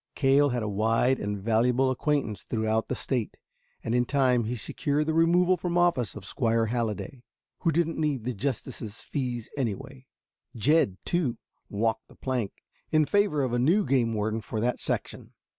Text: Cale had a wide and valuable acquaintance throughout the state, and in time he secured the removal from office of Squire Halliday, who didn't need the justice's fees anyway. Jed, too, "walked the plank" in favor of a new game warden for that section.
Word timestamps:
Cale 0.15 0.49
had 0.49 0.63
a 0.63 0.67
wide 0.67 1.19
and 1.19 1.37
valuable 1.39 1.91
acquaintance 1.91 2.41
throughout 2.41 2.87
the 2.87 2.95
state, 2.95 3.37
and 3.83 3.93
in 3.93 4.05
time 4.05 4.45
he 4.45 4.55
secured 4.55 5.05
the 5.05 5.13
removal 5.13 5.57
from 5.57 5.77
office 5.77 6.15
of 6.15 6.25
Squire 6.25 6.65
Halliday, 6.65 7.21
who 7.59 7.71
didn't 7.71 7.99
need 7.99 8.23
the 8.23 8.33
justice's 8.33 8.99
fees 9.01 9.47
anyway. 9.55 10.07
Jed, 10.55 10.97
too, 11.05 11.37
"walked 11.69 12.07
the 12.07 12.15
plank" 12.15 12.51
in 12.91 13.05
favor 13.05 13.43
of 13.43 13.53
a 13.53 13.59
new 13.59 13.85
game 13.85 14.11
warden 14.15 14.41
for 14.41 14.59
that 14.59 14.79
section. 14.79 15.33